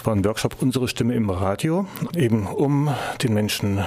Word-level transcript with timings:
Das 0.00 0.06
war 0.06 0.16
ein 0.16 0.24
Workshop 0.24 0.56
Unsere 0.62 0.88
Stimme 0.88 1.14
im 1.14 1.28
Radio, 1.28 1.84
eben 2.14 2.46
um 2.46 2.88
den 3.22 3.34
Menschen 3.34 3.84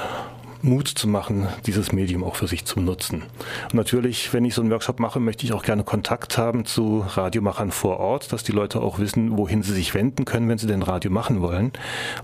Mut 0.63 0.87
zu 0.87 1.09
machen, 1.09 1.49
dieses 1.65 1.91
Medium 1.91 2.23
auch 2.23 2.37
für 2.37 2.47
sich 2.47 2.63
zu 2.63 2.79
nutzen. 2.79 3.23
Und 3.65 3.73
natürlich, 3.73 4.31
wenn 4.31 4.45
ich 4.45 4.53
so 4.53 4.61
einen 4.61 4.71
Workshop 4.71 4.97
mache, 4.97 5.19
möchte 5.19 5.45
ich 5.45 5.51
auch 5.51 5.63
gerne 5.63 5.83
Kontakt 5.83 6.37
haben 6.37 6.63
zu 6.63 7.05
Radiomachern 7.05 7.71
vor 7.71 7.99
Ort, 7.99 8.31
dass 8.31 8.43
die 8.43 8.53
Leute 8.53 8.79
auch 8.79 8.97
wissen, 8.97 9.37
wohin 9.37 9.61
sie 9.61 9.73
sich 9.73 9.93
wenden 9.93 10.23
können, 10.23 10.47
wenn 10.47 10.57
sie 10.57 10.67
denn 10.67 10.81
Radio 10.81 11.11
machen 11.11 11.41
wollen. 11.41 11.73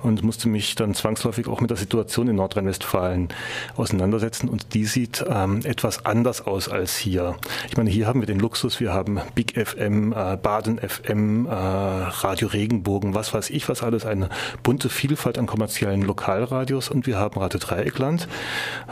Und 0.03 0.23
musste 0.23 0.47
mich 0.47 0.75
dann 0.75 0.93
zwangsläufig 0.93 1.49
auch 1.49 1.59
mit 1.59 1.69
der 1.69 1.75
Situation 1.75 2.29
in 2.29 2.37
Nordrhein-Westfalen 2.37 3.27
auseinandersetzen. 3.75 4.47
Und 4.47 4.73
die 4.73 4.85
sieht 4.85 5.25
ähm, 5.29 5.59
etwas 5.65 6.05
anders 6.05 6.47
aus 6.47 6.69
als 6.69 6.95
hier. 6.95 7.35
Ich 7.67 7.75
meine, 7.75 7.89
hier 7.89 8.07
haben 8.07 8.21
wir 8.21 8.27
den 8.27 8.39
Luxus, 8.39 8.79
wir 8.79 8.93
haben 8.93 9.19
Big 9.35 9.59
FM, 9.59 10.13
äh, 10.13 10.37
Baden 10.37 10.79
FM, 10.79 11.45
äh, 11.45 11.49
Radio 11.49 12.47
Regenbogen, 12.47 13.13
was 13.15 13.33
weiß 13.33 13.49
ich, 13.49 13.67
was 13.67 13.83
alles, 13.83 14.05
eine 14.05 14.29
bunte 14.63 14.87
Vielfalt 14.87 15.37
an 15.37 15.45
kommerziellen 15.45 16.03
Lokalradios 16.03 16.87
und 16.87 17.05
wir 17.05 17.17
haben 17.17 17.37
Radio 17.37 17.59
Dreieckland 17.59 18.28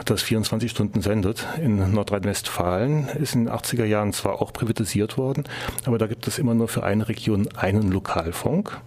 das 0.06 0.22
24 0.24 0.72
Stunden 0.72 1.02
sendet 1.02 1.46
in 1.62 1.94
Nordrhein-Westfalen, 1.94 3.08
ist 3.10 3.36
in 3.36 3.46
den 3.46 3.54
80er 3.54 3.86
Jahren 3.86 4.14
zwar 4.14 4.42
auch 4.42 4.54
privatisiert 4.54 5.18
worden, 5.18 5.44
aber 5.86 5.98
da 5.98 6.08
gibt 6.08 6.28
es 6.28 6.40
immer 6.40 6.54
nur 6.54 6.68
für 6.68 6.84
eine 6.84 7.08
Region 7.08 7.48
einen 7.56 7.92
Lokalfunk. 7.92 8.80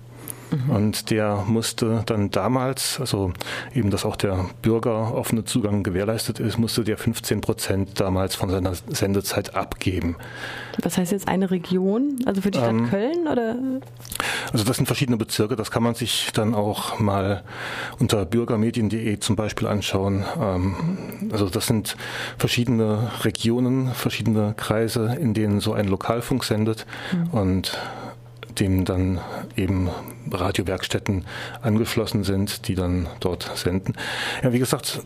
Mhm. 0.51 0.71
Und 0.71 1.11
der 1.11 1.45
musste 1.47 2.03
dann 2.07 2.31
damals, 2.31 2.99
also 3.01 3.33
eben, 3.75 3.91
dass 3.91 4.05
auch 4.05 4.17
der 4.17 4.47
Bürger 4.63 5.15
offene 5.15 5.45
Zugang 5.45 5.83
gewährleistet 5.83 6.41
ist, 6.41 6.59
musste 6.59 6.85
der 6.85 6.99
15 6.99 7.41
Prozent 7.41 8.01
damals 8.01 8.35
von 8.35 8.51
seiner 8.51 8.75
Sendezeit 8.75 9.55
abgeben. 9.55 10.17
Was 10.83 10.99
heißt 10.99 11.13
jetzt 11.13 11.29
eine 11.29 11.51
Region? 11.51 12.17
Also 12.27 12.41
für 12.41 12.51
die 12.51 12.59
Stadt 12.59 12.71
ähm, 12.71 12.91
Köln 12.91 13.29
oder? 13.31 13.57
Also 14.53 14.65
das 14.65 14.77
sind 14.77 14.87
verschiedene 14.87 15.17
Bezirke. 15.17 15.57
Das 15.57 15.71
kann 15.71 15.83
man 15.83 15.95
sich 15.95 16.31
dann 16.33 16.55
auch 16.55 16.99
mal 16.99 17.43
unter 17.99 18.25
bürgermedien.de 18.25 19.19
zum 19.21 19.37
Beispiel 19.37 19.69
anschauen. 19.69 20.25
Ähm, 20.41 21.29
also 21.33 21.49
das 21.49 21.67
sind 21.67 21.97
verschiedene 22.39 23.11
Regionen, 23.23 23.93
verschiedene 23.95 24.55
Kreise, 24.57 25.17
in 25.21 25.35
denen 25.35 25.61
so 25.61 25.73
ein 25.73 25.89
Lokalfunk 25.89 26.45
sendet. 26.45 26.87
Mhm. 27.13 27.31
Und 27.31 27.79
dem 28.59 28.85
dann 28.85 29.21
eben 29.57 29.91
Radiowerkstätten 30.31 31.25
angeschlossen 31.63 32.25
sind, 32.25 32.69
die 32.69 32.75
dann 32.75 33.09
dort 33.21 33.51
senden. 33.57 33.95
Ja, 34.43 34.53
wie 34.53 34.59
gesagt, 34.59 35.03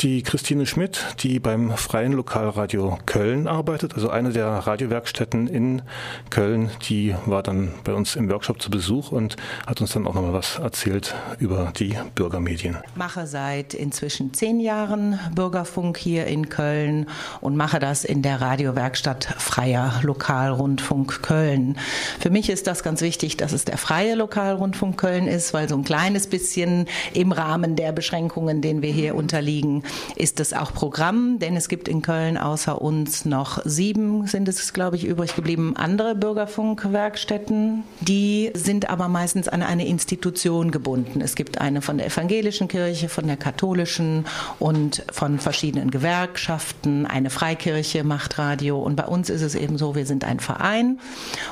die 0.00 0.22
Christine 0.22 0.66
Schmidt, 0.66 1.04
die 1.20 1.40
beim 1.40 1.76
Freien 1.76 2.12
Lokalradio 2.12 2.98
Köln 3.06 3.46
arbeitet, 3.46 3.94
also 3.94 4.10
eine 4.10 4.30
der 4.30 4.48
Radiowerkstätten 4.48 5.48
in 5.48 5.82
Köln, 6.30 6.70
die 6.88 7.14
war 7.26 7.42
dann 7.42 7.72
bei 7.84 7.92
uns 7.94 8.16
im 8.16 8.30
Workshop 8.30 8.62
zu 8.62 8.70
Besuch 8.70 9.12
und 9.12 9.36
hat 9.66 9.80
uns 9.80 9.92
dann 9.92 10.06
auch 10.06 10.14
nochmal 10.14 10.32
was 10.32 10.58
erzählt 10.58 11.14
über 11.38 11.72
die 11.78 11.96
Bürgermedien. 12.14 12.78
Mache 12.94 13.26
seit 13.26 13.74
inzwischen 13.74 14.32
zehn 14.34 14.60
Jahren 14.60 15.18
Bürgerfunk 15.34 15.96
hier 15.96 16.26
in 16.26 16.48
Köln 16.48 17.06
und 17.40 17.56
mache 17.56 17.78
das 17.78 18.04
in 18.04 18.22
der 18.22 18.40
Radiowerkstatt 18.40 19.24
Freier 19.38 20.00
Lokalrundfunk 20.02 21.22
Köln. 21.22 21.78
Für 22.20 22.30
mich 22.30 22.50
ist 22.50 22.66
das 22.66 22.82
ganz 22.88 23.02
wichtig, 23.02 23.36
dass 23.36 23.52
es 23.52 23.66
der 23.66 23.76
freie 23.76 24.14
Lokalrundfunk 24.14 24.78
Rundfunk 24.78 24.96
Köln 24.96 25.26
ist, 25.26 25.52
weil 25.52 25.68
so 25.68 25.76
ein 25.76 25.84
kleines 25.84 26.26
bisschen 26.26 26.86
im 27.12 27.32
Rahmen 27.32 27.76
der 27.76 27.92
Beschränkungen, 27.92 28.62
denen 28.62 28.80
wir 28.80 28.90
hier 28.90 29.14
unterliegen, 29.14 29.82
ist 30.16 30.40
es 30.40 30.54
auch 30.54 30.72
Programm, 30.72 31.38
denn 31.38 31.54
es 31.54 31.68
gibt 31.68 31.86
in 31.86 32.00
Köln 32.00 32.38
außer 32.38 32.80
uns 32.80 33.26
noch 33.26 33.60
sieben, 33.66 34.26
sind 34.26 34.48
es 34.48 34.72
glaube 34.72 34.96
ich 34.96 35.04
übrig 35.04 35.36
geblieben, 35.36 35.76
andere 35.76 36.14
Bürgerfunkwerkstätten. 36.14 37.82
Die 38.00 38.50
sind 38.54 38.88
aber 38.88 39.08
meistens 39.08 39.48
an 39.48 39.62
eine 39.62 39.86
Institution 39.86 40.70
gebunden. 40.70 41.20
Es 41.20 41.34
gibt 41.34 41.60
eine 41.60 41.82
von 41.82 41.98
der 41.98 42.06
evangelischen 42.06 42.68
Kirche, 42.68 43.10
von 43.10 43.26
der 43.26 43.36
katholischen 43.36 44.24
und 44.58 45.04
von 45.12 45.38
verschiedenen 45.40 45.90
Gewerkschaften. 45.90 47.04
Eine 47.04 47.28
Freikirche 47.28 48.02
macht 48.02 48.38
Radio 48.38 48.80
und 48.80 48.96
bei 48.96 49.04
uns 49.04 49.28
ist 49.28 49.42
es 49.42 49.54
eben 49.54 49.76
so, 49.76 49.94
wir 49.94 50.06
sind 50.06 50.24
ein 50.24 50.40
Verein 50.40 50.98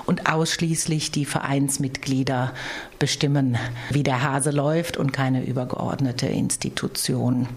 und 0.07 0.31
ausschließlich 0.33 1.11
die 1.11 1.26
Vereinsmitglieder 1.27 2.53
bestimmen, 2.99 3.59
wie 3.91 4.03
der 4.03 4.23
Hase 4.23 4.51
läuft 4.51 4.97
und 4.97 5.13
keine 5.13 5.45
übergeordnete 5.45 6.27
Institution. 6.27 7.49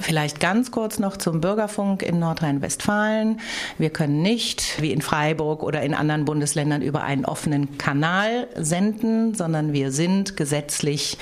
Vielleicht 0.00 0.40
ganz 0.40 0.72
kurz 0.72 0.98
noch 0.98 1.16
zum 1.16 1.40
Bürgerfunk 1.40 2.02
in 2.02 2.18
Nordrhein-Westfalen. 2.18 3.40
Wir 3.78 3.90
können 3.90 4.20
nicht, 4.20 4.82
wie 4.82 4.90
in 4.90 5.00
Freiburg 5.00 5.62
oder 5.62 5.82
in 5.82 5.94
anderen 5.94 6.24
Bundesländern, 6.24 6.82
über 6.82 7.04
einen 7.04 7.24
offenen 7.24 7.78
Kanal 7.78 8.48
senden, 8.56 9.34
sondern 9.34 9.72
wir 9.72 9.92
sind 9.92 10.36
gesetzlich 10.36 11.18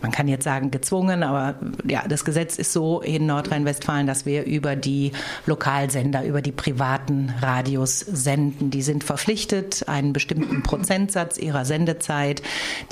man 0.00 0.12
kann 0.12 0.28
jetzt 0.28 0.44
sagen 0.44 0.70
gezwungen, 0.70 1.22
aber 1.22 1.58
ja, 1.84 2.06
das 2.06 2.24
Gesetz 2.24 2.56
ist 2.56 2.72
so 2.72 3.00
in 3.00 3.26
Nordrhein-Westfalen, 3.26 4.06
dass 4.06 4.26
wir 4.26 4.44
über 4.44 4.76
die 4.76 5.12
Lokalsender, 5.46 6.24
über 6.24 6.40
die 6.40 6.52
privaten 6.52 7.32
Radios 7.40 7.98
senden. 8.00 8.70
Die 8.70 8.82
sind 8.82 9.02
verpflichtet, 9.02 9.88
einen 9.88 10.12
bestimmten 10.12 10.62
Prozentsatz 10.62 11.36
ihrer 11.38 11.64
Sendezeit 11.64 12.42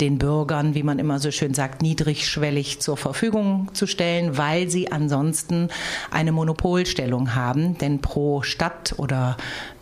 den 0.01 0.17
Bürgern, 0.17 0.75
wie 0.75 0.83
man 0.83 0.99
immer 0.99 1.19
so 1.19 1.31
schön 1.31 1.53
sagt, 1.53 1.81
niedrigschwellig 1.81 2.79
zur 2.81 2.97
Verfügung 2.97 3.69
zu 3.73 3.87
stellen, 3.87 4.37
weil 4.37 4.69
sie 4.69 4.91
ansonsten 4.91 5.69
eine 6.11 6.33
Monopolstellung 6.33 7.35
haben. 7.35 7.77
Denn 7.77 7.99
pro 7.99 8.41
Stadt 8.41 8.95
oder 8.97 9.37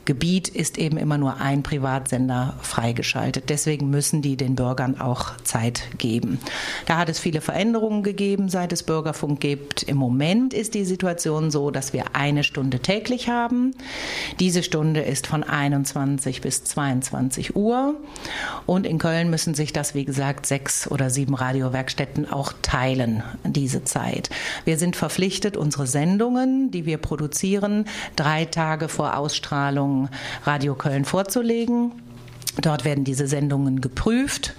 Gebiet 0.05 0.47
ist 0.47 0.77
eben 0.77 0.97
immer 0.97 1.17
nur 1.17 1.41
ein 1.41 1.63
Privatsender 1.63 2.55
freigeschaltet. 2.61 3.49
Deswegen 3.49 3.89
müssen 3.89 4.21
die 4.21 4.37
den 4.37 4.55
Bürgern 4.55 5.01
auch 5.01 5.35
Zeit 5.43 5.83
geben. 5.97 6.39
Da 6.85 6.97
hat 6.97 7.09
es 7.09 7.19
viele 7.19 7.41
Veränderungen 7.41 8.03
gegeben, 8.03 8.47
seit 8.47 8.71
es 8.71 8.83
Bürgerfunk 8.83 9.39
gibt. 9.39 9.81
Im 9.83 9.97
Moment 9.97 10.53
ist 10.53 10.75
die 10.75 10.85
Situation 10.85 11.49
so, 11.49 11.71
dass 11.71 11.91
wir 11.91 12.05
eine 12.13 12.43
Stunde 12.43 12.79
täglich 12.79 13.29
haben. 13.29 13.71
Diese 14.39 14.61
Stunde 14.61 15.01
ist 15.01 15.25
von 15.25 15.43
21 15.43 16.41
bis 16.41 16.63
22 16.63 17.55
Uhr. 17.55 17.95
Und 18.67 18.85
in 18.85 18.99
Köln 18.99 19.31
müssen 19.31 19.55
sich 19.55 19.73
das, 19.73 19.95
wie 19.95 20.05
gesagt, 20.05 20.45
sechs 20.45 20.89
oder 20.89 21.09
sieben 21.09 21.33
Radiowerkstätten 21.33 22.31
auch 22.31 22.53
teilen, 22.61 23.23
diese 23.43 23.83
Zeit. 23.83 24.29
Wir 24.65 24.77
sind 24.77 24.95
verpflichtet, 24.95 25.57
unsere 25.57 25.87
Sendungen, 25.87 26.69
die 26.69 26.85
wir 26.85 26.99
produzieren, 26.99 27.85
drei 28.15 28.45
Tage 28.45 28.87
vor 28.87 29.17
Ausstrahlung 29.17 29.94
Radio 30.45 30.75
Köln 30.75 31.05
vorzulegen. 31.05 31.91
Dort 32.61 32.85
werden 32.85 33.03
diese 33.03 33.27
Sendungen 33.27 33.81
geprüft. 33.81 34.53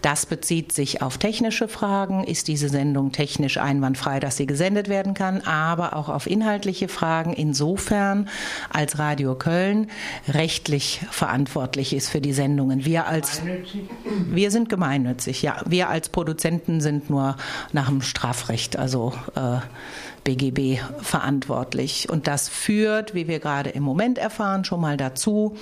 Das 0.00 0.26
bezieht 0.26 0.72
sich 0.72 1.02
auf 1.02 1.18
technische 1.18 1.68
Fragen. 1.68 2.24
Ist 2.24 2.48
diese 2.48 2.68
Sendung 2.68 3.12
technisch 3.12 3.58
einwandfrei, 3.58 4.20
dass 4.20 4.36
sie 4.36 4.46
gesendet 4.46 4.88
werden 4.88 5.14
kann? 5.14 5.42
Aber 5.42 5.96
auch 5.96 6.08
auf 6.08 6.26
inhaltliche 6.26 6.88
Fragen. 6.88 7.32
Insofern 7.34 8.28
als 8.70 8.98
Radio 8.98 9.34
Köln 9.34 9.88
rechtlich 10.28 11.02
verantwortlich 11.10 11.94
ist 11.94 12.08
für 12.08 12.20
die 12.20 12.32
Sendungen. 12.32 12.84
Wir 12.84 13.06
als, 13.06 13.42
wir 14.30 14.50
sind 14.50 14.68
gemeinnützig. 14.68 15.42
Ja, 15.42 15.60
wir 15.66 15.88
als 15.88 16.08
Produzenten 16.08 16.80
sind 16.80 17.10
nur 17.10 17.36
nach 17.72 17.88
dem 17.88 18.00
Strafrecht, 18.00 18.76
also, 18.76 19.12
äh, 19.34 19.58
BGB 20.24 20.80
verantwortlich. 21.00 22.08
Und 22.08 22.26
das 22.26 22.48
führt, 22.48 23.14
wie 23.14 23.28
wir 23.28 23.40
gerade 23.40 23.70
im 23.70 23.82
Moment 23.82 24.18
erfahren, 24.18 24.64
schon 24.64 24.80
mal 24.80 24.96
dazu, 24.96 25.56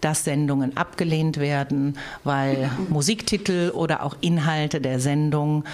dass 0.00 0.24
Sendungen 0.24 0.76
abgelehnt 0.76 1.38
werden, 1.38 1.98
weil 2.22 2.70
Musiktitel 2.88 3.70
oder 3.74 4.02
auch 4.02 4.16
Inhalte 4.20 4.80
der 4.80 5.00
Sendung 5.00 5.64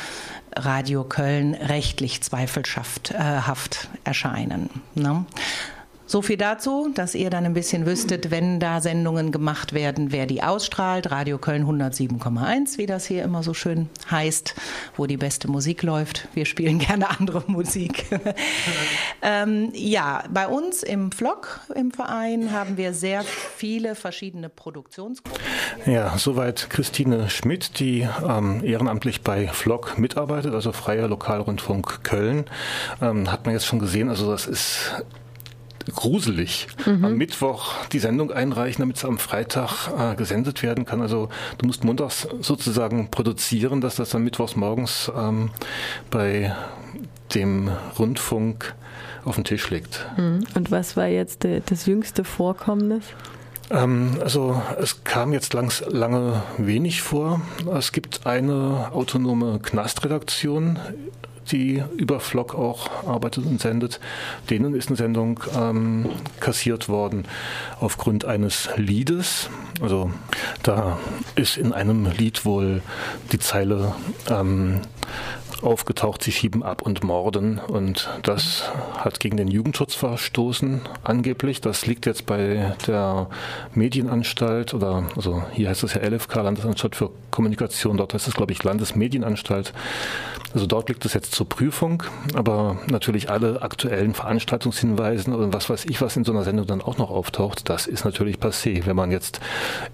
Radio 0.57 1.05
Köln 1.05 1.55
rechtlich 1.55 2.23
zweifelhaft 2.23 3.13
äh, 3.13 3.41
erscheinen. 4.05 4.71
Ne? 4.95 5.25
So 6.11 6.23
viel 6.23 6.39
dazu, 6.39 6.91
dass 6.93 7.15
ihr 7.15 7.31
dann 7.31 7.45
ein 7.45 7.55
bisschen 7.55 7.87
wüsstet, 7.87 8.33
wenn 8.33 8.59
da 8.59 8.81
Sendungen 8.81 9.31
gemacht 9.31 9.73
werden, 9.75 10.11
wer 10.11 10.27
die 10.27 10.43
ausstrahlt. 10.43 11.13
Radio 11.13 11.39
Köln 11.39 11.65
107,1, 11.65 12.79
wie 12.79 12.87
das 12.87 13.07
hier 13.07 13.23
immer 13.23 13.45
so 13.45 13.55
schön 13.55 13.89
heißt, 14.11 14.57
wo 14.97 15.07
die 15.07 15.17
beste 15.17 15.49
Musik 15.49 15.85
läuft. 15.85 16.27
Wir 16.35 16.47
spielen 16.47 16.79
gerne 16.81 17.11
andere 17.11 17.45
Musik. 17.47 18.07
ähm, 19.23 19.71
ja, 19.73 20.25
bei 20.35 20.49
uns 20.49 20.83
im 20.83 21.13
Vlog 21.13 21.61
im 21.77 21.93
Verein 21.93 22.51
haben 22.51 22.77
wir 22.77 22.93
sehr 22.93 23.23
viele 23.23 23.95
verschiedene 23.95 24.49
Produktionsgruppen. 24.49 25.41
Ja, 25.87 26.19
soweit 26.19 26.71
Christine 26.71 27.31
Schmidt, 27.31 27.79
die 27.79 28.09
ähm, 28.29 28.65
ehrenamtlich 28.65 29.23
bei 29.23 29.47
Vlog 29.47 29.97
mitarbeitet, 29.97 30.55
also 30.55 30.73
Freier 30.73 31.07
Lokalrundfunk 31.07 32.03
Köln. 32.03 32.47
Ähm, 33.01 33.31
hat 33.31 33.45
man 33.47 33.55
jetzt 33.55 33.67
schon 33.67 33.79
gesehen, 33.79 34.09
also 34.09 34.29
das 34.29 34.49
ist 34.49 35.05
gruselig. 35.95 36.69
Mhm. 36.87 37.05
Am 37.05 37.17
Mittwoch 37.17 37.75
die 37.93 37.99
Sendung 37.99 38.33
einreichen, 38.33 38.83
damit 38.83 38.97
es 38.97 39.05
am 39.05 39.19
Freitag 39.19 39.89
äh, 39.97 40.15
gesendet 40.15 40.63
werden 40.63 40.85
kann. 40.85 41.01
Also 41.01 41.29
du 41.59 41.67
musst 41.67 41.85
montags 41.85 42.29
sozusagen 42.41 43.11
produzieren, 43.11 43.81
dass 43.81 43.97
das 43.97 44.11
dann 44.11 44.25
mittwochs 44.25 44.57
morgens 44.57 45.11
ähm, 45.17 45.51
bei 46.11 46.55
dem 47.35 47.71
Rundfunk 47.99 48.75
auf 49.25 49.37
den 49.37 49.45
Tisch 49.45 49.71
liegt. 49.71 50.07
Mhm. 50.17 50.45
Und 50.55 50.71
was 50.71 50.97
war 50.97 51.07
jetzt 51.07 51.45
de, 51.45 51.63
das 51.65 51.87
jüngste 51.87 52.25
Vorkommnis? 52.25 53.05
Ähm, 53.71 54.17
also 54.21 54.61
es 54.81 55.05
kam 55.05 55.33
jetzt 55.33 55.55
langs, 55.55 55.85
lange 55.89 56.43
wenig 56.59 57.03
vor. 57.03 57.41
Es 57.73 57.93
gibt 57.93 58.27
eine 58.27 58.91
autonome 58.93 59.61
Knastredaktion 59.61 60.79
die 61.51 61.83
über 61.97 62.21
Flock 62.21 62.55
auch 62.55 63.07
arbeitet 63.07 63.47
und 63.47 63.61
sendet. 63.61 64.01
Denen 64.49 64.75
ist 64.75 64.89
eine 64.89 64.97
Sendung 64.97 65.41
ähm, 65.57 66.11
kassiert 66.41 66.89
worden 66.89 67.25
aufgrund 67.81 68.25
eines 68.25 68.69
Liedes. 68.77 69.51
Also 69.81 70.11
da 70.63 70.99
ist 71.35 71.57
in 71.57 71.73
einem 71.73 72.07
Lied 72.07 72.45
wohl 72.45 72.83
die 73.33 73.39
Zeile 73.39 73.95
ähm, 74.29 74.81
aufgetaucht, 75.63 76.23
sie 76.23 76.33
schieben 76.33 76.63
ab 76.63 76.83
und 76.83 77.05
morden. 77.05 77.59
Und 77.59 78.09
das 78.23 78.71
hat 78.97 79.21
gegen 79.21 79.37
den 79.37 79.49
Jugendschutz 79.49 79.95
verstoßen, 79.95 80.83
angeblich. 81.03 81.61
Das 81.61 81.87
liegt 81.87 82.07
jetzt 82.07 82.27
bei 82.27 82.75
der 82.87 83.29
Medienanstalt 83.75 84.75
oder, 84.75 85.05
also 85.17 85.43
hier 85.53 85.69
heißt 85.69 85.85
es 85.85 85.95
ja 85.95 86.03
LFK, 86.03 86.43
Landesanstalt 86.43 86.97
für 86.97 87.11
Kommunikation, 87.31 87.97
dort 87.97 88.15
heißt 88.15 88.29
es, 88.29 88.35
glaube 88.35 88.53
ich, 88.53 88.63
Landesmedienanstalt. 88.63 89.73
Also 90.53 90.67
dort 90.67 90.89
liegt 90.89 91.05
es 91.05 91.15
jetzt 91.15 91.33
zur 91.33 91.49
Prüfung, 91.49 92.03
aber 92.35 92.79
natürlich 92.89 93.31
alle 93.31 93.63
aktuellen 93.63 94.15
Veranstaltungshinweisen 94.15 95.33
und 95.33 95.55
was 95.55 95.71
weiß 95.71 95.85
ich, 95.85 96.01
was 96.01 96.17
in 96.17 96.25
so 96.25 96.33
einer 96.33 96.43
Sendung 96.43 96.67
dann 96.67 96.81
auch 96.81 96.99
noch 96.99 97.11
auftaucht, 97.11 97.69
das 97.69 97.87
ist 97.87 98.05
natürlich 98.05 98.39
passé. 98.39 98.85
Wenn 98.85 98.97
man 98.97 99.13
jetzt 99.13 99.41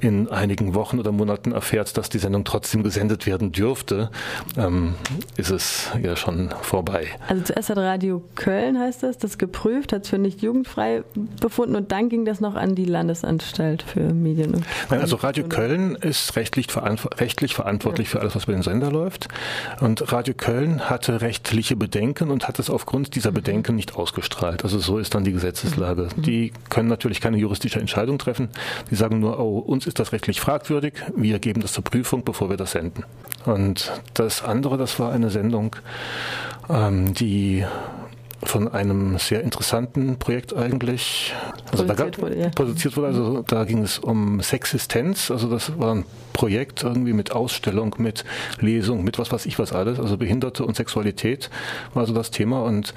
in 0.00 0.31
einigen 0.31 0.75
Wochen 0.75 0.99
oder 0.99 1.12
Monaten 1.12 1.53
erfährt, 1.53 1.97
dass 1.99 2.09
die 2.09 2.19
Sendung 2.19 2.44
trotzdem 2.44 2.83
gesendet 2.83 3.27
werden 3.27 3.53
dürfte, 3.53 4.11
ähm, 4.56 4.94
ist 5.37 5.50
es 5.50 5.91
ja 6.03 6.17
schon 6.17 6.55
vorbei. 6.62 7.09
Also 7.29 7.43
zuerst 7.43 7.69
hat 7.69 7.77
Radio 7.77 8.23
Köln, 8.35 8.79
heißt 8.79 9.03
das, 9.03 9.19
das 9.19 9.37
geprüft, 9.37 9.93
hat 9.93 10.05
es 10.05 10.09
für 10.09 10.19
nicht 10.19 10.41
jugendfrei 10.41 11.03
befunden 11.41 11.77
und 11.77 11.93
dann 11.93 12.09
ging 12.09 12.25
das 12.25 12.41
noch 12.41 12.55
an 12.55 12.75
die 12.75 12.87
Landesanstalt 12.87 13.83
für 13.83 14.00
Medien. 14.00 14.55
Und 14.55 14.65
Nein, 14.88 15.00
also 15.00 15.17
Radio 15.17 15.47
Köln 15.47 15.97
ist 15.97 16.35
rechtlich, 16.37 16.69
rechtlich 17.26 17.55
verantwortlich 17.55 18.08
für 18.08 18.20
alles, 18.20 18.34
was 18.34 18.46
bei 18.46 18.52
den 18.52 18.62
Sender 18.62 18.90
läuft. 18.90 19.28
Und 19.81 20.12
Radio 20.12 20.32
Köln 20.32 20.46
Köln 20.46 20.88
hatte 20.88 21.20
rechtliche 21.23 21.75
Bedenken 21.75 22.31
und 22.31 22.46
hat 22.46 22.61
es 22.61 22.70
aufgrund 22.70 23.17
dieser 23.17 23.32
mhm. 23.32 23.34
Bedenken 23.34 23.75
nicht 23.75 23.96
ausgestrahlt. 23.96 24.62
Also 24.62 24.78
so 24.78 24.99
ist 24.99 25.14
dann 25.14 25.25
die 25.25 25.32
Gesetzeslage. 25.32 26.08
Mhm. 26.17 26.23
Die 26.23 26.52
können 26.70 26.88
natürlich 26.88 27.20
keine 27.20 27.37
juristische 27.37 27.81
Entscheidung 27.81 28.19
treffen. 28.19 28.49
Die 28.90 28.94
sagen 28.94 29.19
nur, 29.19 29.38
oh, 29.40 29.58
uns 29.58 29.87
ist 29.87 29.99
das 29.99 30.12
rechtlich 30.12 30.40
fragwürdig, 30.40 30.94
wir 31.14 31.40
geben 31.40 31.61
das 31.61 31.73
zur 31.73 31.84
Prüfung, 31.84 32.25
bevor 32.25 32.49
wir 32.49 32.56
das 32.56 32.70
senden. 32.70 33.05
Und 33.44 33.93
das 34.14 34.43
andere, 34.43 34.78
das 34.78 34.99
war 34.99 35.12
eine 35.12 35.31
Sendung, 35.31 35.75
ähm, 36.70 37.12
die 37.12 37.64
von 38.43 38.69
einem 38.69 39.19
sehr 39.19 39.43
interessanten 39.43 40.19
Projekt 40.19 40.55
eigentlich 40.55 41.35
also 41.71 41.85
produziert, 41.85 42.19
da, 42.19 42.23
wurde, 42.23 42.38
ja. 42.38 42.49
produziert 42.50 42.97
wurde. 42.97 43.09
Also 43.09 43.43
da 43.47 43.65
ging 43.65 43.83
es 43.83 43.99
um 43.99 44.41
Sexistenz. 44.41 45.31
Also 45.31 45.49
das 45.49 45.79
war 45.79 45.94
ein 45.94 46.05
Projekt 46.33 46.83
irgendwie 46.83 47.12
mit 47.12 47.33
Ausstellung, 47.33 47.94
mit 47.99 48.25
Lesung, 48.61 49.05
mit 49.05 49.19
was 49.19 49.33
weiß 49.33 49.47
ich 49.47 49.59
was 49.59 49.73
alles. 49.73 49.99
Also 49.99 50.17
Behinderte 50.17 50.65
und 50.65 50.77
Sexualität 50.77 51.50
war 51.94 52.06
so 52.06 52.12
das 52.12 52.31
Thema 52.31 52.62
und 52.62 52.94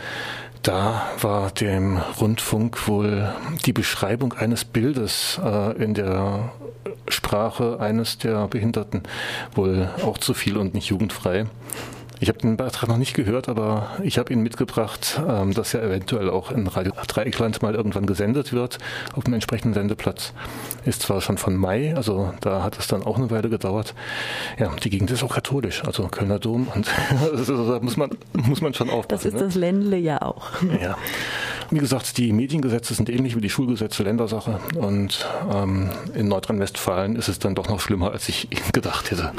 da 0.62 1.10
war 1.22 1.52
dem 1.52 1.98
Rundfunk 2.20 2.88
wohl 2.88 3.34
die 3.66 3.72
Beschreibung 3.72 4.34
eines 4.34 4.66
Bildes 4.66 5.40
äh, 5.44 5.82
in 5.82 5.94
der 5.94 6.52
Sprache 7.08 7.80
eines 7.80 8.18
der 8.18 8.48
Behinderten 8.48 9.04
wohl 9.56 9.90
auch 10.04 10.18
zu 10.18 10.34
viel 10.34 10.58
und 10.58 10.74
nicht 10.74 10.88
jugendfrei. 10.90 11.46
Ich 12.22 12.28
habe 12.28 12.40
den 12.40 12.58
Beitrag 12.58 12.90
noch 12.90 12.98
nicht 12.98 13.14
gehört, 13.14 13.48
aber 13.48 13.92
ich 14.04 14.18
habe 14.18 14.34
ihn 14.34 14.42
mitgebracht, 14.42 15.22
ähm, 15.28 15.54
dass 15.54 15.74
er 15.74 15.84
eventuell 15.84 16.30
auch 16.30 16.52
in 16.52 16.68
Radio 16.68 16.92
Dreieckland 17.08 17.62
mal 17.62 17.76
irgendwann 17.76 18.06
gesendet 18.06 18.52
wird 18.52 18.78
auf 19.16 19.24
dem 19.24 19.34
entsprechenden 19.34 19.74
Sendeplatz. 19.74 20.34
Ist 20.86 21.04
zwar 21.04 21.22
schon 21.22 21.38
von 21.38 21.56
Mai, 21.56 21.96
also 21.96 22.34
da 22.42 22.62
hat 22.62 22.78
es 22.78 22.88
dann 22.88 23.04
auch 23.04 23.18
eine 23.18 23.32
Weile 23.32 23.50
gedauert. 23.50 23.94
Ja, 24.58 24.70
die 24.84 24.90
Gegend 24.90 25.12
ist 25.12 25.24
auch 25.24 25.34
katholisch, 25.34 25.84
also 25.86 26.08
Kölner 26.08 26.40
Dom 26.40 26.68
und 26.76 26.90
also, 27.32 27.72
da 27.72 27.80
muss 27.80 27.96
man, 27.96 28.10
muss 28.34 28.62
man 28.62 28.74
schon 28.74 28.90
aufpassen. 28.90 29.24
Das 29.24 29.26
ist 29.26 29.40
ne? 29.40 29.46
das 29.46 29.56
Ländle 29.56 29.98
ja 29.98 30.22
auch. 30.22 30.50
Ja. 30.82 30.98
Wie 31.72 31.80
gesagt, 31.80 32.18
die 32.18 32.34
Mediengesetze 32.34 32.94
sind 32.94 33.10
ähnlich 33.10 33.36
wie 33.36 33.42
die 33.42 33.50
Schulgesetze 33.50 34.04
Ländersache 34.04 34.60
und 34.76 35.28
ähm, 35.54 35.90
in 36.14 36.28
Nordrhein-Westfalen 36.28 37.16
ist 37.16 37.28
es 37.28 37.40
dann 37.40 37.56
doch 37.56 37.70
noch 37.70 37.80
schlimmer, 37.80 38.12
als 38.12 38.28
ich 38.30 38.48
gedacht 38.74 39.12
hätte. 39.12 39.32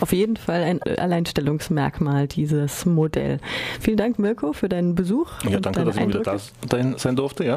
Auf 0.00 0.12
jeden 0.12 0.36
Fall 0.36 0.62
ein 0.62 0.82
Alleinstellungsmerkmal 0.82 2.26
dieses 2.26 2.86
Modell. 2.86 3.38
Vielen 3.80 3.96
Dank, 3.96 4.18
Mirko, 4.18 4.52
für 4.52 4.68
deinen 4.68 4.94
Besuch. 4.94 5.28
Ja, 5.48 5.60
danke, 5.60 5.84
dass 5.84 5.96
ich 5.96 6.08
wieder 6.08 6.22
da 6.22 6.38
sein 6.98 7.16
durfte. 7.16 7.44
Ja. 7.44 7.48